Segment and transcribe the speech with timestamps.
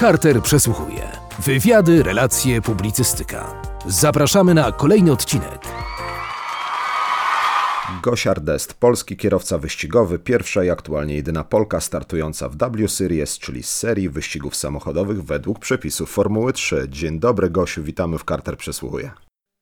[0.00, 1.02] Carter przesłuchuje.
[1.38, 3.62] Wywiady, relacje, publicystyka.
[3.86, 5.58] Zapraszamy na kolejny odcinek.
[8.02, 13.62] Gosia Ardest, polski kierowca wyścigowy, pierwsza i aktualnie jedyna Polka startująca w W Series, czyli
[13.62, 16.86] z serii wyścigów samochodowych według przepisów Formuły 3.
[16.88, 19.10] Dzień dobry Gosiu, witamy w Carter Przesłuchuje.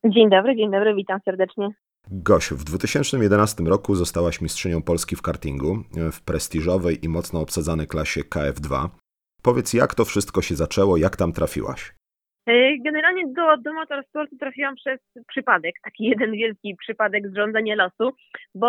[0.05, 1.69] Dzień dobry, dzień dobry, witam serdecznie.
[2.11, 5.79] Gosiu, w 2011 roku zostałaś mistrzynią Polski w kartingu
[6.13, 8.89] w prestiżowej i mocno obsadzanej klasie KF2.
[9.45, 11.95] Powiedz, jak to wszystko się zaczęło, jak tam trafiłaś?
[12.47, 18.17] E, generalnie do, do motorsportu trafiłam przez przypadek, taki jeden wielki przypadek zrządzenia losu,
[18.55, 18.69] bo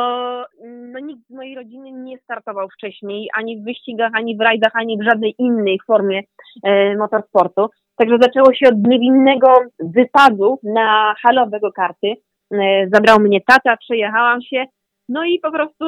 [0.64, 4.72] mm, no, nikt z mojej rodziny nie startował wcześniej ani w wyścigach, ani w rajdach,
[4.76, 6.22] ani w żadnej innej formie
[6.64, 7.70] e, motorsportu.
[7.96, 9.48] Także zaczęło się od niewinnego
[9.80, 12.14] wypadu na halowego karty.
[12.54, 14.66] E, zabrał mnie tata, przejechałam się,
[15.10, 15.86] no i po prostu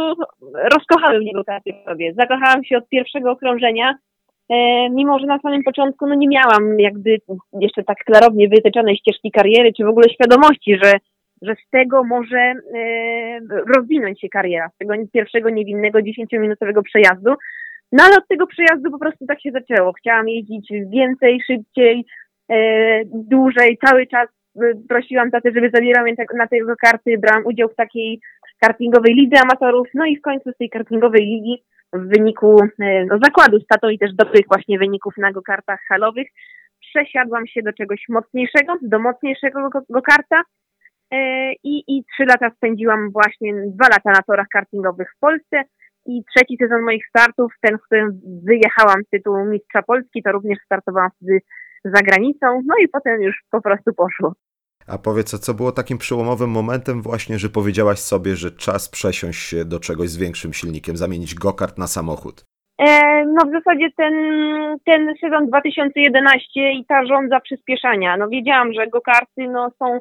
[0.72, 2.14] rozkochałem niego karty sobie.
[2.14, 3.98] Zakochałam się od pierwszego okrążenia
[4.90, 7.18] mimo że na samym początku no nie miałam jakby
[7.62, 10.94] jeszcze tak klarownie wytyczonej ścieżki kariery, czy w ogóle świadomości, że,
[11.42, 12.54] że z tego może e,
[13.78, 17.34] rozwinąć się kariera, z tego pierwszego niewinnego 10-minutowego przejazdu.
[17.92, 19.94] No ale od tego przejazdu po prostu tak się zaczęło.
[19.94, 22.06] Chciałam jeździć więcej, szybciej,
[22.50, 22.56] e,
[23.06, 24.28] dłużej, cały czas
[24.90, 28.20] prosiłam tatę, żeby zabierał mnie tak, na tego karty, brałam udział w takiej
[28.60, 33.20] kartingowej lidze amatorów, no i w końcu z tej kartingowej ligi w wyniku e, no,
[33.24, 36.28] zakładu z tatą i też dobrych właśnie wyników na go-kartach halowych.
[36.80, 40.42] Przesiadłam się do czegoś mocniejszego, do mocniejszego go-karta
[41.12, 45.62] e, i, i trzy lata spędziłam właśnie, dwa lata na torach kartingowych w Polsce.
[46.06, 50.58] I trzeci sezon moich startów, ten, w którym wyjechałam z tytułu mistrza Polski, to również
[50.66, 51.40] startowałam wtedy
[51.86, 54.34] za granicą, no i potem już po prostu poszło.
[54.88, 59.66] A powiedz, co było takim przełomowym momentem właśnie, że powiedziałaś sobie, że czas przesiąść się
[59.66, 62.46] do czegoś z większym silnikiem, zamienić go-kart na samochód?
[62.80, 64.14] E, no w zasadzie ten,
[64.86, 68.18] ten sezon 2011 i ta rządza przyspieszania.
[68.18, 70.00] No wiedziałam, że go-karty no, są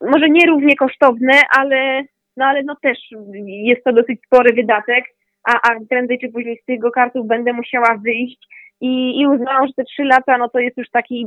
[0.00, 2.02] może nierównie kosztowne, ale,
[2.36, 2.98] no, ale no też
[3.46, 5.04] jest to dosyć spory wydatek,
[5.44, 8.48] a, a prędzej czy później z tych go-kartów będę musiała wyjść
[8.80, 11.26] i, i uznałam, że te trzy lata no to jest już taki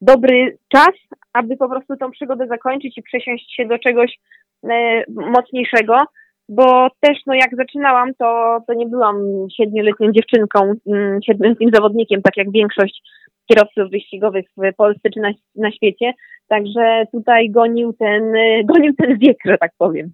[0.00, 0.92] dobry czas,
[1.32, 4.18] aby po prostu tą przygodę zakończyć i przesiąść się do czegoś
[4.64, 5.96] e, mocniejszego,
[6.48, 12.36] bo też no jak zaczynałam, to, to nie byłam siedmioletnią dziewczynką, mm, siedmioletnim zawodnikiem, tak
[12.36, 13.02] jak większość
[13.50, 16.12] kierowców wyścigowych w Polsce czy na, na świecie,
[16.48, 18.32] także tutaj gonił ten,
[18.74, 20.12] gonił ten wiek, że tak powiem.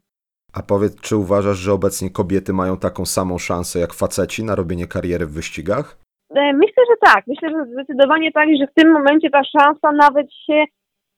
[0.53, 4.87] A powiedz, czy uważasz, że obecnie kobiety mają taką samą szansę jak faceci na robienie
[4.87, 6.04] kariery w wyścigach?
[6.35, 7.27] E, myślę, że tak.
[7.27, 10.65] Myślę, że zdecydowanie tak, że w tym momencie ta szansa nawet się,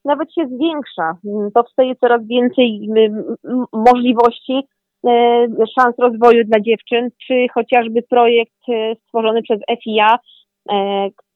[0.05, 1.17] nawet się zwiększa.
[1.27, 3.35] Mm, powstaje coraz więcej mm,
[3.73, 4.61] możliwości,
[5.07, 5.47] e,
[5.79, 10.19] szans rozwoju dla dziewczyn, czy chociażby projekt e, stworzony przez FIA,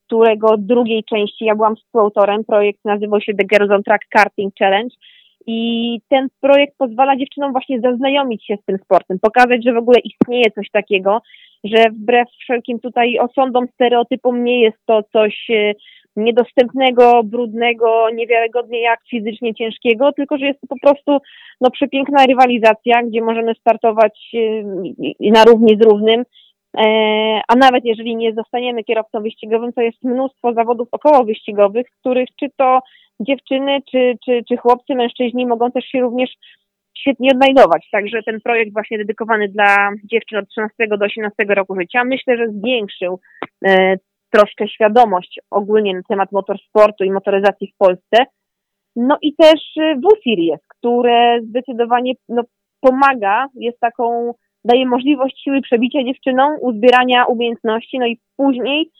[0.05, 2.43] którego drugiej części ja byłam współautorem.
[2.43, 4.95] Projekt nazywał się The Girls on Track Karting Challenge.
[5.47, 9.99] I ten projekt pozwala dziewczynom właśnie zaznajomić się z tym sportem, pokazać, że w ogóle
[9.99, 11.21] istnieje coś takiego,
[11.63, 15.73] że wbrew wszelkim tutaj osądom, stereotypom nie jest to coś e,
[16.15, 21.17] niedostępnego, brudnego, niewiarygodnie jak fizycznie ciężkiego, tylko że jest to po prostu
[21.61, 26.23] no, przepiękna rywalizacja, gdzie możemy startować e, na równi z równym,
[26.77, 26.83] e,
[27.47, 32.49] a nawet jeżeli nie zostaniemy kierowcą wyścigowym, to jest mnóstwo zawodów około wyścigowych, których czy
[32.57, 32.79] to
[33.19, 36.29] dziewczyny, czy, czy, czy chłopcy, mężczyźni mogą też się również
[37.01, 37.89] świetnie odnajdować.
[37.91, 42.47] Także ten projekt właśnie dedykowany dla dziewczyn od 13 do 18 roku życia myślę, że
[42.47, 43.19] zwiększył
[43.65, 43.95] e,
[44.31, 48.25] troszkę świadomość ogólnie na temat motorsportu i motoryzacji w Polsce.
[48.95, 52.43] No i też e, W-Series, które zdecydowanie no,
[52.81, 54.33] pomaga, jest taką,
[54.65, 58.91] daje możliwość siły przebicia dziewczynom, uzbierania umiejętności, no i później,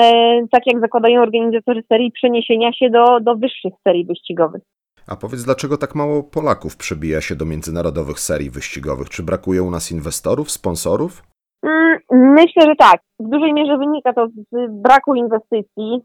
[0.00, 0.02] e,
[0.50, 4.62] tak jak zakładają organizatorzy serii, przeniesienia się do, do wyższych serii wyścigowych.
[5.08, 9.08] A powiedz, dlaczego tak mało Polaków przebija się do międzynarodowych serii wyścigowych?
[9.10, 11.22] Czy brakuje u nas inwestorów, sponsorów?
[11.62, 13.00] Mm, myślę, że tak.
[13.20, 16.02] W dużej mierze wynika to z braku inwestycji.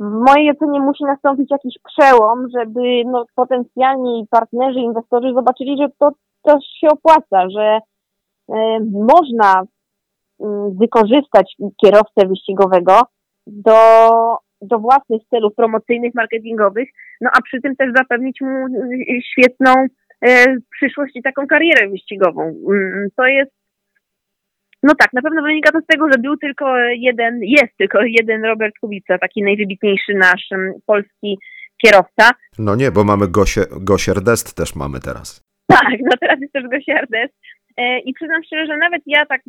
[0.00, 6.10] W mojej ocenie musi nastąpić jakiś przełom, żeby no, potencjalni partnerzy, inwestorzy zobaczyli, że to,
[6.42, 8.54] to się opłaca, że y,
[8.92, 10.44] można y,
[10.80, 13.00] wykorzystać kierowcę wyścigowego
[13.46, 13.72] do
[14.62, 16.88] do własnych celów promocyjnych, marketingowych,
[17.20, 19.86] no a przy tym też zapewnić mu y, świetną
[20.26, 22.42] e, przyszłość i taką karierę wyścigową.
[22.42, 23.52] Mm, to jest,
[24.82, 28.44] no tak, na pewno wynika to z tego, że był tylko jeden, jest tylko jeden
[28.44, 31.38] Robert Kubica, taki najwybitniejszy nasz mm, polski
[31.84, 32.30] kierowca.
[32.58, 35.50] No nie, bo mamy Gosię, Gosię Rdest też mamy teraz.
[35.66, 37.34] Tak, no teraz jest też Gosia Rdest.
[37.34, 37.59] E,
[38.04, 39.40] I przyznam szczerze, że nawet ja tak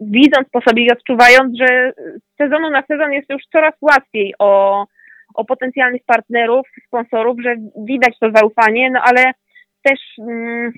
[0.00, 4.84] widząc po sobie i odczuwając, że z sezonu na sezon jest już coraz łatwiej o,
[5.34, 7.56] o potencjalnych partnerów, sponsorów, że
[7.86, 9.32] widać to zaufanie, no ale
[9.82, 10.72] też mm,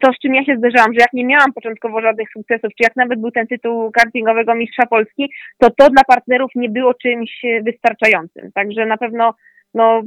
[0.00, 2.96] to, z czym ja się zderzałam, że jak nie miałam początkowo żadnych sukcesów, czy jak
[2.96, 8.52] nawet był ten tytuł kartingowego mistrza Polski, to to dla partnerów nie było czymś wystarczającym.
[8.52, 9.34] Także na pewno
[9.74, 10.02] no,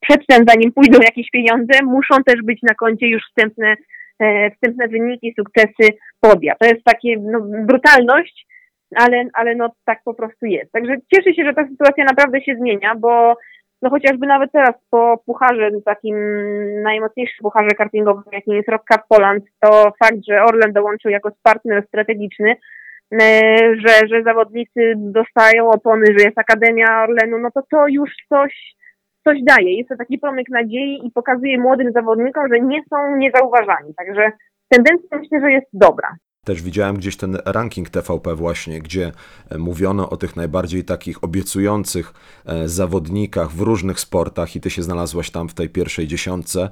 [0.00, 3.76] przedtem, zanim pójdą jakieś pieniądze, muszą też być na koncie już wstępne, e,
[4.54, 6.54] wstępne wyniki, sukcesy, podia.
[6.60, 8.46] To jest takie no, brutalność,
[8.96, 10.72] ale, ale no tak po prostu jest.
[10.72, 13.36] Także cieszę się, że ta sytuacja naprawdę się zmienia, bo
[13.82, 16.16] no chociażby nawet teraz po pucharze, takim
[16.82, 21.84] najmocniejszym pucharze kartingowym, jakim jest Rock Cup Poland, to fakt, że Orlen dołączył jako partner
[21.88, 22.56] strategiczny,
[23.12, 23.18] e,
[23.86, 28.74] że, że zawodnicy dostają opony, że jest Akademia Orlenu, no to to już coś,
[29.24, 29.76] coś daje.
[29.76, 33.94] Jest to taki promyk nadziei i pokazuje młodym zawodnikom, że nie są niezauważani.
[33.96, 34.32] Także
[34.68, 36.16] tendencja myślę, że jest dobra.
[36.44, 39.12] Też widziałem gdzieś ten ranking TVP właśnie, gdzie
[39.50, 42.12] e, mówiono o tych najbardziej takich obiecujących
[42.46, 46.68] e, zawodnikach w różnych sportach i ty się znalazłaś tam w tej pierwszej dziesiątce e,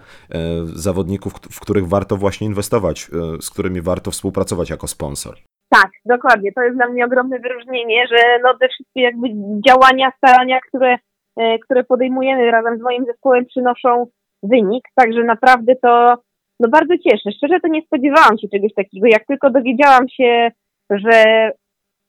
[0.64, 3.10] zawodników, w których warto właśnie inwestować,
[3.40, 5.34] z którymi warto współpracować jako sponsor.
[5.68, 6.52] Tak, dokładnie.
[6.52, 9.28] To jest dla mnie ogromne wyróżnienie, że no te wszystkie jakby
[9.66, 10.96] działania, starania, które,
[11.64, 14.06] które podejmujemy razem z moim zespołem przynoszą
[14.42, 16.14] wynik, także naprawdę to
[16.60, 17.32] no bardzo cieszę.
[17.32, 19.06] Szczerze to nie spodziewałam się czegoś takiego.
[19.06, 20.50] Jak tylko dowiedziałam się,
[20.90, 21.50] że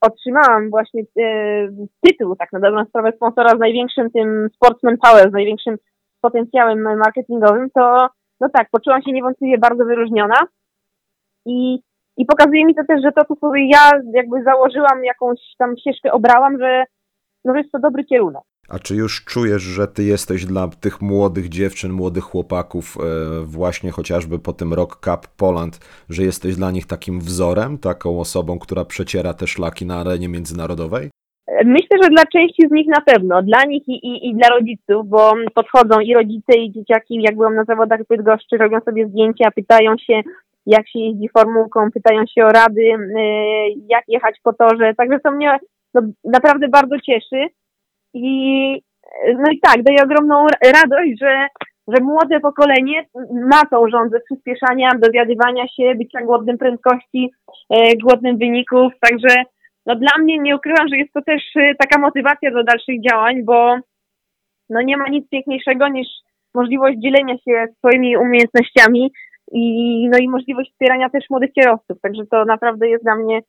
[0.00, 1.68] otrzymałam właśnie e,
[2.06, 5.76] tytuł, tak na dobrą sprawę, sponsora z największym tym Sportsman Power, z największym
[6.20, 8.08] potencjałem marketingowym, to
[8.40, 10.36] no tak, poczułam się niewątpliwie bardzo wyróżniona
[11.46, 11.78] i,
[12.16, 16.12] i pokazuje mi to też, że to, co sobie ja jakby założyłam, jakąś tam ścieżkę
[16.12, 16.84] obrałam, że
[17.44, 18.42] no, jest to dobry kierunek.
[18.70, 23.00] A czy już czujesz, że ty jesteś dla tych młodych dziewczyn, młodych chłopaków, e,
[23.44, 25.78] właśnie chociażby po tym Rock Cup Poland,
[26.08, 31.10] że jesteś dla nich takim wzorem, taką osobą, która przeciera te szlaki na arenie międzynarodowej?
[31.64, 35.08] Myślę, że dla części z nich na pewno, dla nich i, i, i dla rodziców,
[35.08, 39.94] bo podchodzą i rodzice, i dzieciaki, jak byłam na zawodach Bydgoszczy, robią sobie zdjęcia, pytają
[39.98, 40.20] się,
[40.66, 43.22] jak się jeździ formułką, pytają się o rady, e,
[43.88, 45.58] jak jechać po torze, także to mnie
[45.94, 47.46] no, naprawdę bardzo cieszy.
[48.14, 48.82] I
[49.38, 51.46] no i tak, daje ogromną radość, że,
[51.88, 57.30] że młode pokolenie ma tą rządzę przyspieszania, dowiadywania się, bycia głodnym prędkości,
[57.70, 59.44] e, głodnym wyników, także
[59.86, 63.44] no dla mnie nie ukrywam, że jest to też e, taka motywacja do dalszych działań,
[63.44, 63.76] bo
[64.70, 66.08] no nie ma nic piękniejszego niż
[66.54, 69.12] możliwość dzielenia się swoimi umiejętnościami
[69.52, 73.40] i, no i możliwość wspierania też młodych kierowców, także to naprawdę jest dla mnie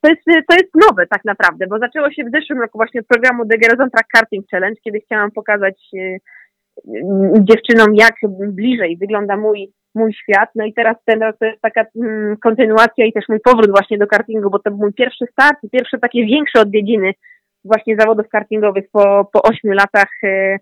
[0.00, 3.06] to jest, to jest nowe tak naprawdę, bo zaczęło się w zeszłym roku właśnie od
[3.06, 6.20] programu The Track Karting Challenge, kiedy chciałam pokazać y, y,
[7.40, 10.48] dziewczynom, jak bliżej wygląda mój, mój świat.
[10.54, 14.06] No i teraz ten to jest taka mm, kontynuacja i też mój powrót właśnie do
[14.06, 17.12] kartingu, bo to był mój pierwszy start i pierwsze takie większe odwiedziny
[17.64, 20.58] właśnie zawodów kartingowych po, po 8 latach y,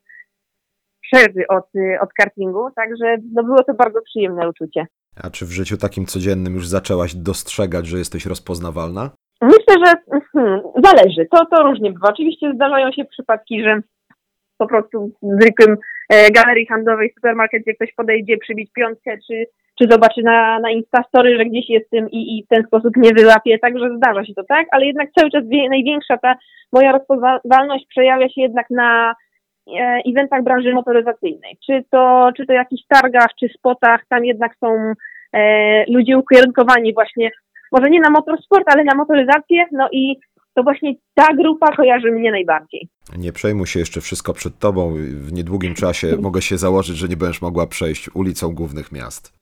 [1.03, 1.67] przerwy od,
[2.01, 4.87] od kartingu, także no było to bardzo przyjemne uczucie.
[5.23, 9.11] A czy w życiu takim codziennym już zaczęłaś dostrzegać, że jesteś rozpoznawalna?
[9.43, 11.27] Myślę, że hmm, zależy.
[11.31, 12.09] To, to różnie bywa.
[12.09, 13.81] Oczywiście zdarzają się przypadki, że
[14.59, 15.77] po prostu w zwykłym
[16.11, 19.45] e, galerii handlowej, supermarkecie ktoś podejdzie przybić piątkę, czy,
[19.79, 23.59] czy zobaczy na, na Instastory, że gdzieś jestem i, i w ten sposób nie wyłapie.
[23.59, 24.67] Także zdarza się to, tak?
[24.71, 26.35] Ale jednak cały czas wie, największa ta
[26.73, 29.15] moja rozpoznawalność przejawia się jednak na
[29.81, 31.59] e, eventach branży motoryzacyjnej.
[31.67, 34.93] Czy to, czy to jakichś targach, czy spotach, tam jednak są
[35.33, 37.31] e, ludzie ukierunkowani właśnie
[37.73, 40.17] może nie na motorsport, ale na motoryzację, no i
[40.55, 42.89] to właśnie ta grupa kojarzy mnie najbardziej.
[43.19, 44.95] Nie przejmuj się jeszcze wszystko przed tobą.
[45.11, 49.33] W niedługim czasie mogę się założyć, że nie będziesz mogła przejść ulicą głównych miast.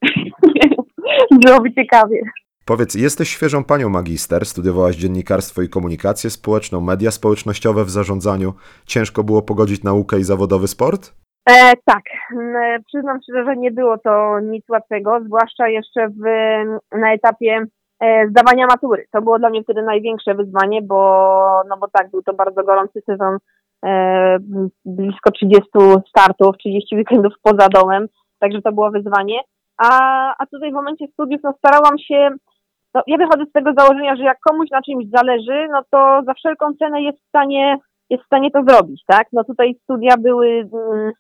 [1.45, 2.21] Byłoby ciekawie.
[2.65, 8.53] Powiedz, jesteś świeżą panią magister, studiowałaś dziennikarstwo i komunikację społeczną, media społecznościowe w zarządzaniu.
[8.87, 11.13] Ciężko było pogodzić naukę i zawodowy sport?
[11.51, 12.03] E, tak,
[12.33, 16.21] e, przyznam szczerze, że nie było to nic łatwego, zwłaszcza jeszcze w,
[16.99, 17.67] na etapie
[18.31, 19.07] zdawania matury.
[19.13, 23.03] To było dla mnie wtedy największe wyzwanie, bo, no bo tak, był to bardzo gorący
[23.07, 23.39] sezon,
[23.85, 24.39] e,
[24.85, 25.69] blisko 30
[26.09, 28.07] startów, 30 weekendów poza domem,
[28.39, 29.41] także to było wyzwanie.
[29.79, 29.91] A,
[30.39, 32.31] a tutaj w momencie studiów no, starałam się,
[32.95, 36.35] no, ja wychodzę z tego założenia, że jak komuś na czymś zależy, no to za
[36.35, 37.79] wszelką cenę jest w stanie,
[38.11, 39.27] jest w stanie to zrobić, tak?
[39.33, 41.13] No tutaj studia były, mm,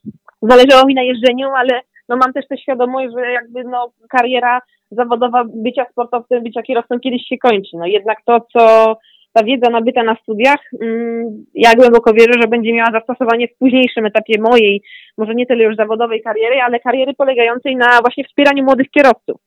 [0.42, 4.60] zależało mi na jeżdżeniu, ale no mam też tę świadomość, że jakby no kariera
[4.90, 7.70] zawodowa bycia sportowcem, bycia kierowcą kiedyś się kończy.
[7.76, 8.96] No jednak to, co
[9.32, 14.06] ta wiedza nabyta na studiach, mm, ja głęboko wierzę, że będzie miała zastosowanie w późniejszym
[14.06, 14.82] etapie mojej,
[15.18, 19.40] może nie tyle już zawodowej kariery, ale kariery polegającej na właśnie wspieraniu młodych kierowców.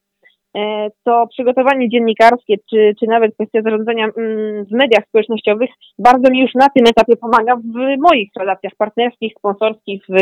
[0.57, 6.41] e, to przygotowanie dziennikarskie, czy, czy nawet kwestia zarządzania mm, w mediach społecznościowych bardzo mi
[6.41, 10.15] już na tym etapie pomaga w moich relacjach partnerskich, sponsorskich, w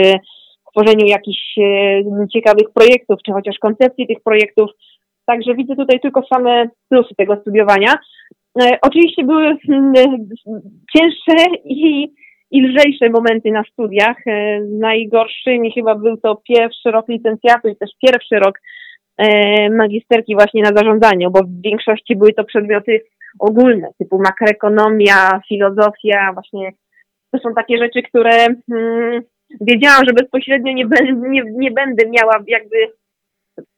[0.77, 4.69] tworzeniu jakichś e, ciekawych projektów, czy chociaż koncepcji tych projektów.
[5.25, 7.93] Także widzę tutaj tylko same plusy tego studiowania.
[8.61, 9.93] E, oczywiście były mm,
[10.97, 12.13] cięższe i,
[12.51, 14.17] i lżejsze momenty na studiach.
[14.27, 18.59] E, najgorszy mi chyba był to pierwszy rok licencjatu i też pierwszy rok
[19.17, 23.01] e, magisterki właśnie na zarządzaniu, bo w większości były to przedmioty
[23.39, 26.71] ogólne, typu makroekonomia, filozofia, właśnie
[27.31, 29.21] to są takie rzeczy, które mm,
[29.61, 32.77] wiedziałam, że bezpośrednio nie, będę, nie, nie będę miała jakby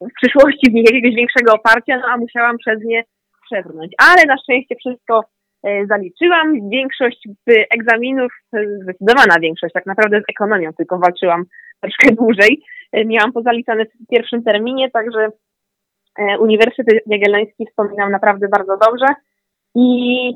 [0.01, 3.03] w przyszłości w nich jakiegoś większego oparcia, no a musiałam przez nie
[3.45, 3.93] przebrnąć.
[3.97, 5.23] Ale na szczęście wszystko
[5.63, 6.69] e, zaliczyłam.
[6.69, 7.27] Większość
[7.71, 11.43] egzaminów, e, zdecydowana większość, tak naprawdę z ekonomią, tylko walczyłam
[11.81, 12.63] troszkę dłużej.
[12.91, 15.29] E, miałam pozaliczane w pierwszym terminie, także
[16.39, 19.05] Uniwersytet Jagielloński wspominam naprawdę bardzo dobrze.
[19.75, 20.31] I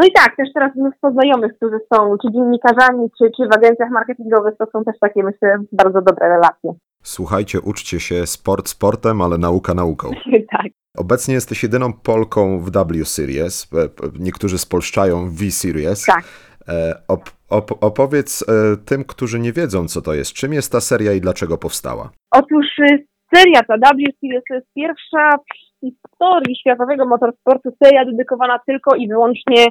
[0.00, 3.90] no i tak, też teraz mnóstwo znajomych, którzy są czy dziennikarzami, czy, czy w agencjach
[3.90, 6.72] marketingowych, to są też takie, myślę, bardzo dobre relacje.
[7.02, 10.10] Słuchajcie, uczcie się sport sportem, ale nauka nauką.
[10.56, 10.66] tak.
[10.98, 13.68] Obecnie jesteś jedyną Polką w W Series.
[13.74, 13.76] E,
[14.18, 16.04] niektórzy spolszczają V Series.
[16.04, 16.24] Tak.
[16.68, 20.32] E, op, op, opowiedz e, tym, którzy nie wiedzą, co to jest.
[20.32, 22.10] Czym jest ta seria i dlaczego powstała?
[22.30, 22.66] Otóż
[23.34, 29.08] seria ta W Series to jest pierwsza w historii światowego motorsportu seria dedykowana tylko i
[29.08, 29.66] wyłącznie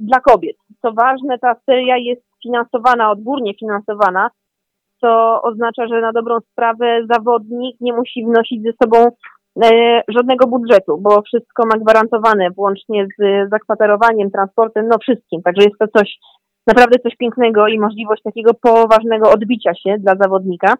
[0.00, 0.56] dla kobiet.
[0.82, 4.30] Co ważne, ta seria jest finansowana, odgórnie finansowana
[5.00, 9.10] co oznacza, że na dobrą sprawę zawodnik nie musi wnosić ze sobą
[9.64, 15.42] e, żadnego budżetu, bo wszystko ma gwarantowane, włącznie z zakwaterowaniem, transportem, no wszystkim.
[15.42, 16.18] Także jest to coś,
[16.66, 20.74] naprawdę coś pięknego i możliwość takiego poważnego odbicia się dla zawodnika.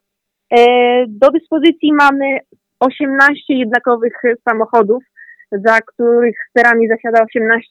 [0.51, 0.67] E,
[1.09, 2.39] do dyspozycji mamy
[2.81, 5.05] 18 jednakowych samochodów,
[5.53, 7.65] za których sterami zasiada 18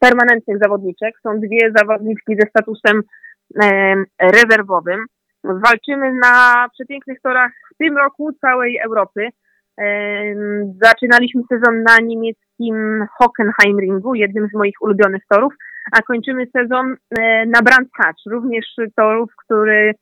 [0.00, 1.14] permanentnych zawodniczek.
[1.22, 3.02] Są dwie zawodniczki ze statusem
[3.62, 5.06] e, rezerwowym.
[5.44, 9.28] Walczymy na przepięknych torach w tym roku całej Europy.
[10.82, 15.54] Zaczynaliśmy sezon na niemieckim Hockenheimringu, jednym z moich ulubionych torów,
[15.92, 19.94] a kończymy sezon e, na Brands Hatch, również torów, który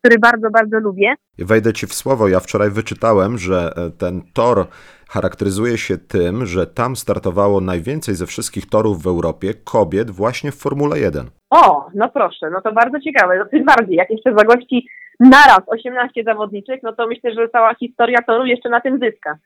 [0.00, 1.14] który bardzo, bardzo lubię.
[1.38, 2.28] Wejdę Ci w słowo.
[2.28, 4.66] Ja wczoraj wyczytałem, że e, ten tor
[5.08, 10.54] charakteryzuje się tym, że tam startowało najwięcej ze wszystkich torów w Europie kobiet właśnie w
[10.54, 11.26] Formule 1.
[11.50, 13.38] O, no proszę, no to bardzo ciekawe.
[13.38, 14.88] No tym bardziej, jak jeszcze zagości
[15.20, 19.38] naraz 18 zawodniczych, no to myślę, że cała historia toru jeszcze na tym zyska.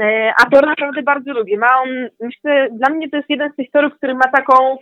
[0.00, 1.58] E, a tor naprawdę bardzo lubię.
[1.58, 1.88] Ma on,
[2.20, 4.76] myślę, dla mnie to jest jeden z tych torów, który ma taką,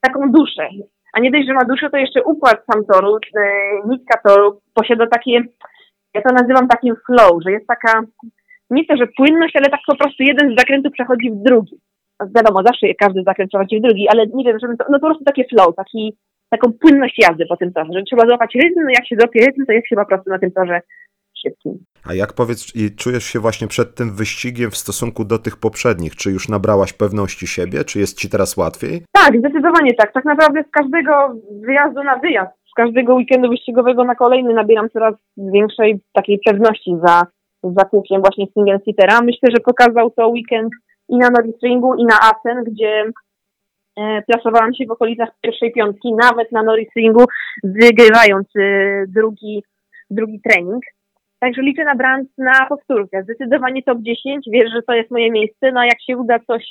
[0.00, 0.68] taką duszę.
[1.12, 3.40] A nie dość, że ma duszę, to jeszcze układ sam toru, e,
[3.88, 5.42] nitka toru posiada takie,
[6.14, 8.02] ja to nazywam takim flow, że jest taka,
[8.70, 11.80] nie to, że płynność, ale tak po prostu jeden z zakrętów przechodzi w drugi.
[12.36, 15.24] Wiadomo, zawsze każdy zakręt przechodzi w drugi, ale nie wiem, że to, no po prostu
[15.24, 16.16] takie flow, taki,
[16.50, 19.66] taką płynność jazdy po tym torze, że trzeba złapać rytm, no jak się złapie rytm,
[19.66, 20.80] to jest się po prostu na tym torze
[21.42, 21.84] szybkim.
[22.08, 26.16] A jak powiedz, i czujesz się właśnie przed tym wyścigiem w stosunku do tych poprzednich?
[26.16, 27.84] Czy już nabrałaś pewności siebie?
[27.84, 29.02] Czy jest ci teraz łatwiej?
[29.12, 30.12] Tak, zdecydowanie tak.
[30.12, 31.34] Tak naprawdę z każdego
[31.66, 37.26] wyjazdu na wyjazd, z każdego weekendu wyścigowego na kolejny nabieram coraz większej takiej pewności za,
[37.62, 39.20] za kółkiem właśnie single seatera.
[39.20, 40.72] Myślę, że pokazał to weekend
[41.08, 43.04] i na Norrisringu i na Assen, gdzie
[43.96, 47.24] e, plasowałam się w okolicach pierwszej piątki, nawet na Norrisringu,
[47.64, 49.62] wygrywając e, drugi,
[50.10, 50.82] drugi trening.
[51.40, 53.22] Także liczę na brand na powtórkę.
[53.22, 54.46] Zdecydowanie top 10.
[54.52, 55.72] Wierzę, że to jest moje miejsce.
[55.72, 56.64] No a jak się uda coś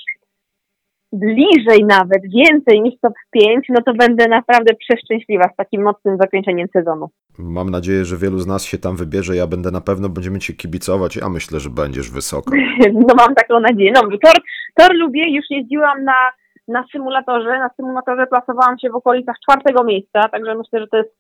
[1.13, 6.67] bliżej nawet, więcej niż top 5, no to będę naprawdę przeszczęśliwa z takim mocnym zakończeniem
[6.73, 7.09] sezonu.
[7.39, 9.35] Mam nadzieję, że wielu z nas się tam wybierze.
[9.35, 11.15] Ja będę na pewno, będziemy Cię kibicować.
[11.15, 12.51] Ja myślę, że będziesz wysoko.
[12.93, 13.91] No mam taką nadzieję.
[13.95, 14.35] No, tor,
[14.75, 16.15] tor lubię, już jeździłam na,
[16.67, 17.49] na symulatorze.
[17.49, 21.17] Na symulatorze plasowałam się w okolicach czwartego miejsca, także myślę, że to jest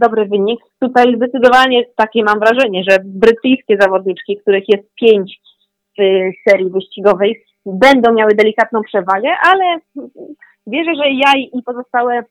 [0.00, 0.60] dobry wynik.
[0.80, 5.40] Tutaj zdecydowanie takie mam wrażenie, że brytyjskie zawodniczki, których jest pięć
[5.98, 9.64] w serii wyścigowej, będą miały delikatną przewagę, ale
[10.66, 12.24] wierzę, że ja i pozostałe e,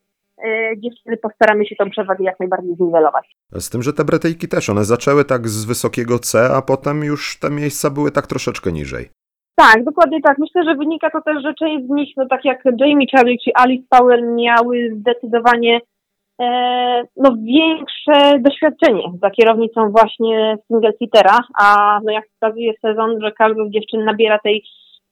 [0.78, 3.36] dziewczyny postaramy się tą przewagę jak najbardziej zniwelować.
[3.52, 7.40] Z tym, że te Brytyjki też, one zaczęły tak z wysokiego C, a potem już
[7.40, 9.10] te miejsca były tak troszeczkę niżej.
[9.56, 10.38] Tak, dokładnie tak.
[10.38, 13.52] Myślę, że wynika to też, że część z nich, no tak jak Jamie Chadwick czy
[13.56, 15.91] Alice Powell miały zdecydowanie E,
[17.18, 23.66] no, większe doświadczenie za kierownicą właśnie single seatera, a no jak wskazuje sezon, że każda
[23.66, 24.64] z dziewczyn nabiera tej,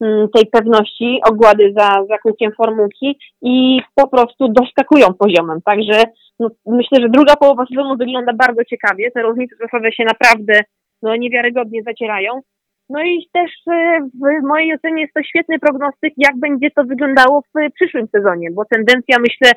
[0.02, 2.18] mm, tej pewności, ogłady za, za
[2.58, 5.60] formułki i po prostu doskakują poziomem.
[5.66, 6.04] Także
[6.40, 9.12] no, myślę, że druga połowa sezonu wygląda bardzo ciekawie.
[9.12, 10.62] Te różnice czasowe się naprawdę
[11.02, 12.42] no, niewiarygodnie zacierają.
[12.90, 17.42] No i też e, w mojej ocenie jest to świetny prognostyk, jak będzie to wyglądało
[17.42, 19.52] w przyszłym sezonie, bo tendencja, myślę,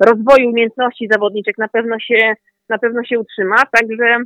[0.00, 2.34] rozwoju umiejętności zawodniczek na pewno się,
[2.68, 4.16] na pewno się utrzyma, także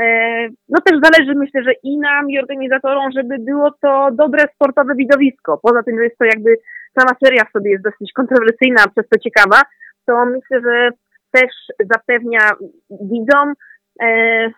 [0.00, 4.94] e, no też zależy myślę, że i nam i organizatorom, żeby było to dobre sportowe
[4.94, 5.60] widowisko.
[5.62, 6.56] Poza tym, że jest to jakby
[6.98, 9.62] sama seria w sobie jest dosyć kontrowersyjna, przez to ciekawa,
[10.06, 10.90] to myślę, że
[11.30, 12.50] też zapewnia
[12.90, 13.54] widzom
[14.02, 14.50] e,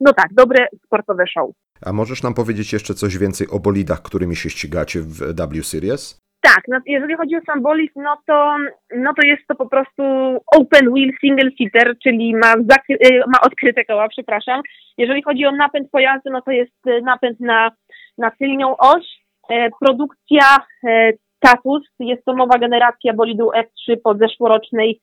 [0.00, 1.50] no tak, dobre sportowe show.
[1.82, 6.23] A możesz nam powiedzieć jeszcze coś więcej o bolidach, którymi się ścigacie w W Series?
[6.44, 8.56] Tak, no, jeżeli chodzi o sam bolid, no to,
[8.96, 10.02] no to jest to po prostu
[10.46, 14.62] open wheel single seater, czyli ma, zakry- ma odkryte koła, przepraszam.
[14.98, 16.72] Jeżeli chodzi o napęd pojazdu, no to jest
[17.02, 17.70] napęd na,
[18.18, 19.04] na tylnią oś.
[19.50, 20.46] E, produkcja
[20.88, 25.00] e, Tatus, jest to nowa generacja bolidu F3 po zeszłorocznej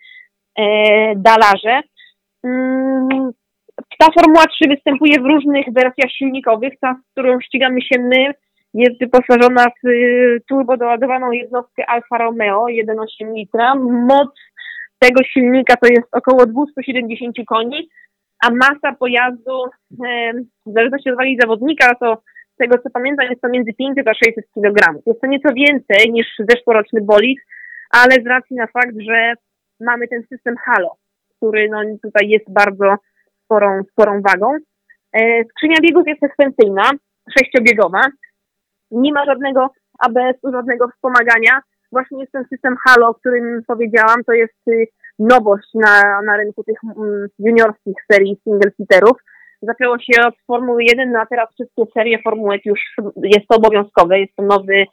[0.58, 0.64] e,
[1.16, 1.82] Dalarze.
[2.44, 3.32] Mm,
[4.00, 6.74] ta Formuła 3 występuje w różnych wersjach silnikowych.
[6.82, 8.34] Ta, z którą ścigamy się my,
[8.74, 13.76] jest wyposażona w y, turbo doładowaną jednostkę Alfa Romeo 1,8 litra.
[13.76, 14.30] Moc
[15.00, 17.90] tego silnika to jest około 270 koni,
[18.44, 19.64] a masa pojazdu,
[20.66, 22.22] w zależności od wagi zawodnika, to
[22.54, 25.02] z tego co pamiętam jest to między 500 a 600 kg.
[25.06, 27.40] Jest to nieco więcej niż zeszłoroczny bolid,
[27.92, 29.34] ale z racji na fakt, że
[29.80, 30.96] mamy ten system Halo,
[31.38, 32.96] który no, tutaj jest bardzo
[33.44, 34.58] sporą, sporą wagą.
[35.14, 36.92] E, skrzynia biegów jest sekwencyjna,
[37.38, 38.02] sześciobiegowa.
[38.92, 39.70] Nie ma żadnego
[40.00, 41.62] ABS-u, żadnego wspomagania.
[41.92, 44.88] Właśnie jest ten system Halo, o którym powiedziałam, to jest y,
[45.20, 49.18] nowość na, na rynku tych mm, juniorskich serii single-seaterów.
[49.62, 52.80] Zaczęło się od Formuły 1, no a teraz wszystkie serie formułek już
[53.24, 54.86] jest to obowiązkowe, jest to nowy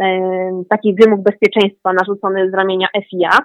[0.00, 0.06] e,
[0.70, 3.38] taki wymóg bezpieczeństwa narzucony z ramienia FIA.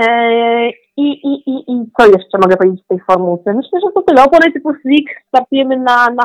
[0.00, 3.54] E, i, i, i, I co jeszcze mogę powiedzieć w tej formułce?
[3.54, 4.24] Myślę, że to tyle.
[4.24, 6.22] Opony typu slick startujemy na, na.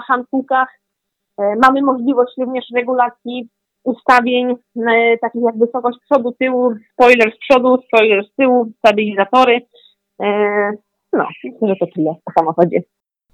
[1.37, 3.49] E, mamy możliwość również regulacji
[3.83, 9.61] ustawień e, takich jak wysokość przodu, tyłu, spoiler z przodu, spoiler z tyłu, stabilizatory.
[10.21, 10.27] E,
[11.13, 12.81] no, myślę, że to tyle o samochodzie.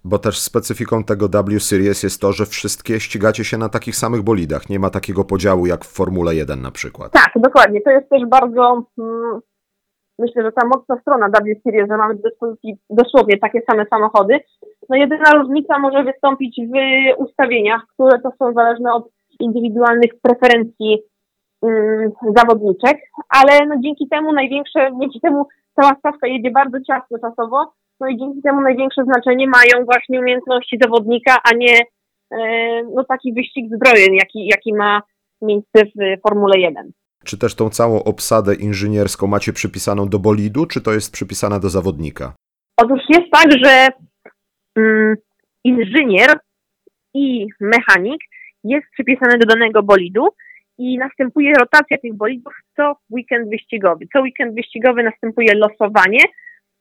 [0.04, 4.22] Bo też specyfiką tego W Series jest to, że wszystkie ścigacie się na takich samych
[4.22, 4.70] bolidach.
[4.70, 7.12] Nie ma takiego podziału jak w Formule 1 na przykład.
[7.12, 7.82] Tak, dokładnie.
[7.82, 9.40] To jest też bardzo mm,
[10.20, 14.40] myślę, że ta mocna strona W Series, że mamy do dyspozycji dosłownie takie same samochody.
[14.90, 16.76] No jedyna różnica może wystąpić w
[17.22, 20.98] ustawieniach, które to są zależne od indywidualnych preferencji
[21.62, 22.98] um, zawodniczek,
[23.30, 28.18] ale no dzięki temu największe, dzięki temu cała stawka jedzie bardzo ciasno czasowo, no i
[28.18, 31.78] dzięki temu największe znaczenie mają właśnie umiejętności zawodnika, a nie
[32.32, 35.02] e, no taki wyścig zbrojeń, jaki, jaki ma
[35.42, 36.92] miejsce w Formule 1.
[37.24, 41.70] Czy też tą całą obsadę inżynierską macie przypisaną do bolidu, czy to jest przypisane do
[41.70, 42.34] zawodnika?
[42.78, 44.09] Otóż jest tak, że mm,
[45.64, 46.40] inżynier
[47.14, 48.22] i mechanik
[48.64, 50.28] jest przypisany do danego bolidu
[50.78, 54.06] i następuje rotacja tych bolidów co weekend wyścigowy.
[54.14, 56.24] Co weekend wyścigowy następuje losowanie,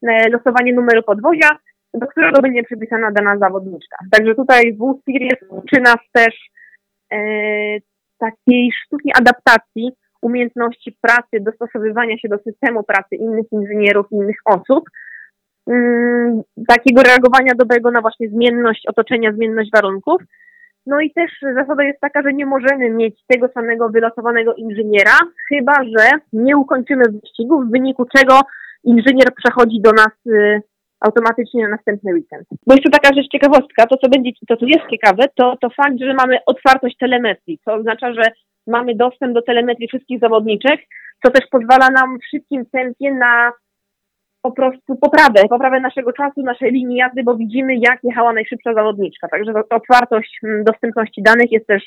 [0.03, 1.49] e, losowanie numeru podwozia,
[1.95, 3.97] do którego będzie przypisana dana zawodniczka.
[4.11, 6.35] Także tutaj w Series uczy nas też
[7.13, 7.19] e,
[8.19, 9.91] takiej sztuki adaptacji
[10.23, 14.89] umiejętności pracy, dostosowywania się do systemu pracy innych inżynierów, innych osób, mm,
[16.69, 20.23] takiego reagowania dobrego na właśnie zmienność otoczenia, zmienność warunków.
[20.87, 25.73] No i też zasada jest taka, że nie możemy mieć tego samego wylosowanego inżyniera, chyba
[25.73, 28.41] że nie ukończymy wyścigu, w wyniku czego
[28.85, 30.63] inżynier przechodzi do nas y,
[31.01, 32.47] automatycznie na następny weekend.
[32.67, 35.99] Bo jeszcze taka rzecz ciekawostka, to co będzie, to co jest ciekawe, to, to fakt,
[36.01, 38.23] że mamy otwartość telemetrii, co oznacza, że
[38.67, 40.81] mamy dostęp do telemetrii wszystkich zawodniczek,
[41.25, 43.53] co też pozwala nam w szybkim tempie na
[44.49, 49.29] po prostu poprawę, poprawę naszego czasu, naszej linii jazdy, bo widzimy, jak jechała najszybsza zawodniczka.
[49.29, 51.83] Także otwartość mm, dostępności danych jest też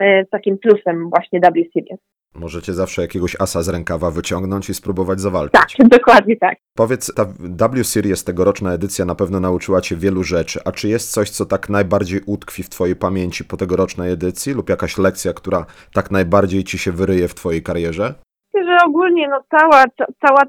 [0.00, 2.00] e, takim plusem właśnie W Series.
[2.34, 5.52] Możecie zawsze jakiegoś asa z rękawa wyciągnąć i spróbować zawalczyć.
[5.52, 6.58] Tak, dokładnie tak.
[6.76, 7.24] Powiedz, ta
[7.68, 10.60] W Series, tegoroczna edycja na pewno nauczyła Cię wielu rzeczy.
[10.64, 14.68] A czy jest coś, co tak najbardziej utkwi w Twojej pamięci po tegorocznej edycji lub
[14.70, 18.14] jakaś lekcja, która tak najbardziej Ci się wyryje w Twojej karierze?
[18.54, 19.84] Myślę, że ogólnie no, cała,
[20.26, 20.42] cała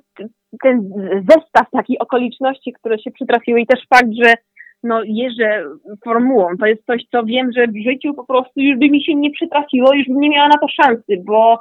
[0.63, 0.89] ten
[1.29, 4.33] zestaw takich okoliczności, które się przytrafiły i też fakt, że
[4.83, 5.63] no, jeżdżę
[6.03, 6.47] formułą.
[6.59, 9.31] To jest coś, co wiem, że w życiu po prostu już by mi się nie
[9.31, 11.59] przytrafiło, już bym nie miała na to szansy, bo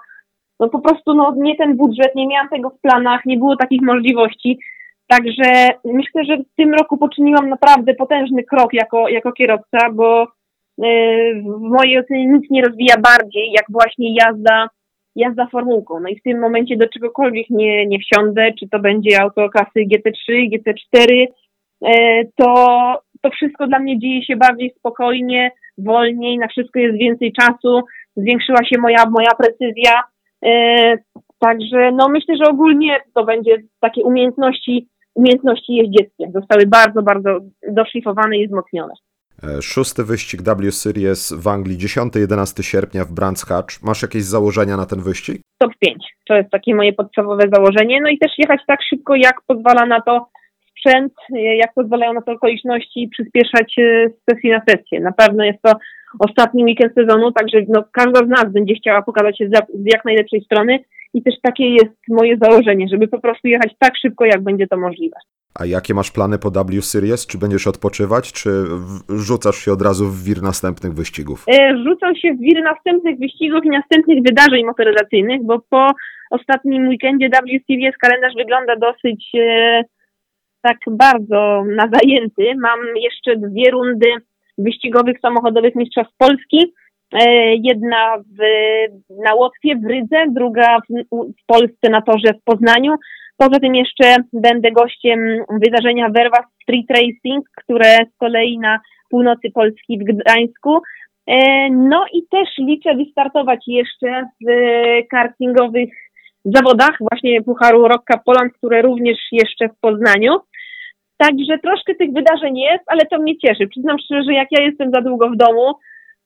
[0.61, 3.83] no po prostu no, nie ten budżet, nie miałam tego w planach, nie było takich
[3.83, 4.59] możliwości.
[5.07, 10.27] Także myślę, że w tym roku poczyniłam naprawdę potężny krok jako, jako kierowca, bo
[10.79, 14.69] yy, w mojej ocenie nic nie rozwija bardziej, jak właśnie jazda,
[15.17, 16.01] jazda formułką.
[16.01, 19.81] No i w tym momencie do czegokolwiek nie, nie wsiądę, czy to będzie auto klasy
[19.93, 21.27] GT3, GT4,
[21.81, 21.91] yy,
[22.37, 22.55] to,
[23.23, 27.83] to wszystko dla mnie dzieje się bardziej spokojnie, wolniej, na wszystko jest więcej czasu,
[28.17, 30.03] zwiększyła się moja, moja precyzja.
[30.45, 30.97] E,
[31.39, 36.31] także no myślę, że ogólnie to będzie takie umiejętności, umiejętności jeździeckie.
[36.35, 38.95] Zostały bardzo, bardzo doszlifowane i wzmocnione.
[39.43, 43.83] E, Szósty wyścig W Series w Anglii 10-11 sierpnia w Brands Hatch.
[43.83, 45.43] Masz jakieś założenia na ten wyścig?
[45.63, 46.05] top 5.
[46.29, 48.01] To jest takie moje podstawowe założenie.
[48.01, 50.29] No i też jechać tak szybko, jak pozwala na to
[50.71, 51.13] sprzęt,
[51.63, 55.01] jak pozwalają na to okoliczności, przyspieszać e, z sesji na sesję.
[55.01, 55.73] Na pewno jest to
[56.19, 59.53] ostatni weekend sezonu, także no, każda z nas będzie chciała pokazać się z
[59.85, 60.79] jak najlepszej strony
[61.15, 64.77] i też takie jest moje założenie, żeby po prostu jechać tak szybko, jak będzie to
[64.77, 65.17] możliwe.
[65.61, 67.27] A jakie masz plany po W Series?
[67.27, 68.51] Czy będziesz odpoczywać, czy
[69.09, 71.45] rzucasz się od razu w wir następnych wyścigów?
[71.49, 75.91] E, Rzucam się w wir następnych wyścigów i następnych wydarzeń motoryzacyjnych, bo po
[76.31, 79.83] ostatnim weekendzie W Series kalendarz wygląda dosyć e,
[80.63, 82.55] tak bardzo na zajęty.
[82.61, 84.07] Mam jeszcze dwie rundy
[84.59, 86.75] wyścigowych samochodowych Mistrzostw Polski.
[87.13, 88.41] E, jedna w,
[89.25, 92.95] na Łotwie w Rydze, druga w, w Polsce na torze w Poznaniu.
[93.43, 95.19] Poza tym jeszcze będę gościem
[95.51, 100.79] wydarzenia Verva Street Racing, które z kolei na północy Polski w Gdańsku.
[101.27, 104.47] E, No i też liczę wystartować jeszcze w
[105.11, 105.91] kartingowych
[106.45, 110.33] zawodach, właśnie Pucharu Rock Cup Poland, które również jeszcze w Poznaniu.
[111.17, 113.67] Także troszkę tych wydarzeń jest, ale to mnie cieszy.
[113.67, 115.75] Przyznam szczerze, że jak ja jestem za długo w domu,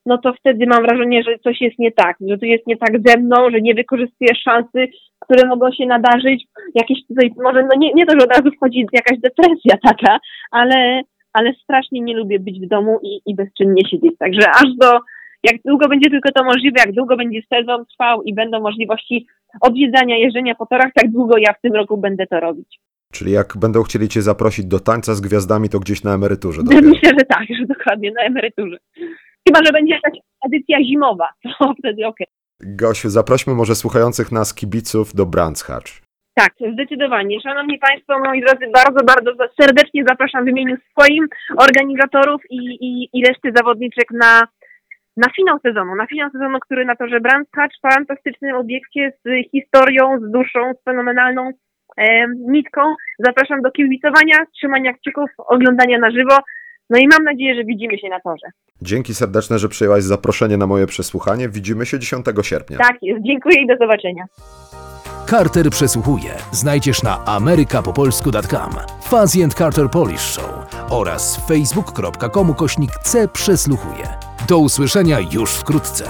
[0.07, 2.91] no to wtedy mam wrażenie, że coś jest nie tak, że tu jest nie tak
[3.07, 4.87] ze mną, że nie wykorzystuję szansy,
[5.19, 6.45] które mogą się nadarzyć.
[6.75, 10.19] Jakieś tutaj, może, no nie, nie to, że od razu wchodzi jakaś depresja taka,
[10.51, 11.01] ale,
[11.33, 14.13] ale strasznie nie lubię być w domu i, i bezczynnie siedzieć.
[14.19, 14.99] Także aż do,
[15.43, 19.27] jak długo będzie tylko to możliwe, jak długo będzie sezon trwał i będą możliwości
[19.61, 22.79] odwiedzania, jeżdżenia po torach, tak długo ja w tym roku będę to robić.
[23.13, 26.89] Czyli jak będą chcieli cię zaprosić do tańca z gwiazdami, to gdzieś na emeryturze dopiero.
[26.89, 28.77] Myślę, że tak, że dokładnie, na emeryturze.
[29.47, 31.29] Chyba, że będzie jakaś edycja zimowa,
[31.59, 32.27] to wtedy okej.
[32.59, 35.91] Gosiu, zaprośmy może słuchających nas kibiców do Brands Hatch.
[36.33, 37.41] Tak, zdecydowanie.
[37.41, 39.31] Szanowni Państwo, moi drodzy, bardzo, bardzo
[39.61, 44.47] serdecznie zapraszam w imieniu swoim, organizatorów i, i, i reszty zawodniczek na,
[45.17, 45.95] na finał sezonu.
[45.95, 50.83] Na finał sezonu, który na torze Brands Hatch, fantastycznym obiekcie z historią, z duszą, z
[50.83, 51.51] fenomenalną
[51.97, 52.81] e, nitką.
[53.19, 56.37] Zapraszam do kibicowania, trzymania kciuków, oglądania na żywo.
[56.89, 58.47] No i mam nadzieję, że widzimy się na torze.
[58.81, 61.49] Dzięki serdeczne, że przyjęłaś zaproszenie na moje przesłuchanie.
[61.49, 62.77] Widzimy się 10 sierpnia.
[62.77, 64.25] Tak jest, dziękuję i do zobaczenia.
[65.29, 68.71] Carter przesłuchuje znajdziesz na amerykapopolsku.com,
[69.01, 74.07] Fuzzy and Carter Polish Show oraz facebook.com kośnik C przesłuchuje.
[74.47, 76.03] Do usłyszenia już wkrótce.